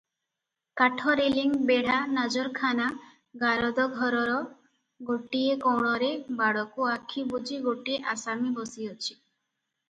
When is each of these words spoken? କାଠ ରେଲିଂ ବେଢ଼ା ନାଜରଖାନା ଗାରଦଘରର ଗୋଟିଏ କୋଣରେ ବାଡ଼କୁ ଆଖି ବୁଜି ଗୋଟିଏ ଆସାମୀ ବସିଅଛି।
କାଠ 0.79 1.11
ରେଲିଂ 1.17 1.51
ବେଢ଼ା 1.71 1.97
ନାଜରଖାନା 2.13 2.87
ଗାରଦଘରର 3.43 4.39
ଗୋଟିଏ 5.11 5.59
କୋଣରେ 5.67 6.09
ବାଡ଼କୁ 6.41 6.89
ଆଖି 6.95 7.27
ବୁଜି 7.35 7.61
ଗୋଟିଏ 7.69 8.01
ଆସାମୀ 8.17 8.57
ବସିଅଛି। 8.59 9.15